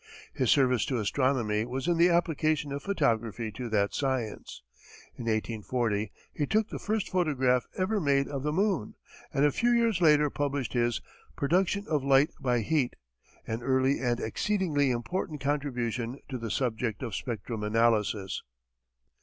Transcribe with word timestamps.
His 0.33 0.49
service 0.49 0.83
to 0.85 0.97
astronomy 0.97 1.63
was 1.63 1.87
in 1.87 1.95
the 1.97 2.09
application 2.09 2.71
of 2.71 2.81
photography 2.81 3.51
to 3.51 3.69
that 3.69 3.93
science. 3.93 4.63
In 5.15 5.25
1840, 5.25 6.11
he 6.33 6.47
took 6.47 6.69
the 6.69 6.79
first 6.79 7.07
photograph 7.07 7.67
ever 7.77 7.99
made 7.99 8.27
of 8.27 8.41
the 8.41 8.51
moon, 8.51 8.95
and 9.31 9.45
a 9.45 9.51
few 9.51 9.69
years 9.69 10.01
later 10.01 10.31
published 10.31 10.73
his 10.73 11.03
"Production 11.35 11.85
of 11.87 12.03
Light 12.03 12.31
by 12.39 12.61
Heat," 12.61 12.95
an 13.45 13.61
early 13.61 13.99
and 13.99 14.19
exceedingly 14.19 14.89
important 14.89 15.39
contribution 15.39 16.19
to 16.29 16.39
the 16.39 16.49
subject 16.49 17.03
of 17.03 17.13
spectrum 17.13 17.61
analysis. 17.63 18.41